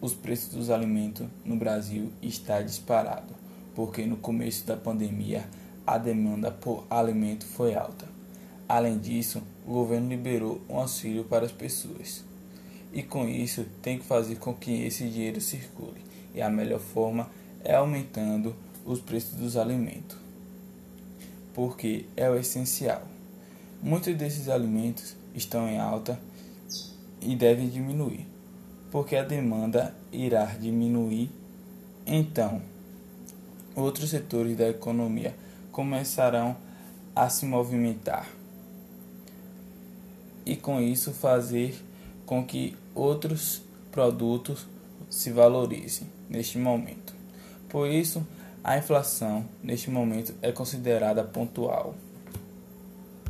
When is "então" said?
32.06-32.60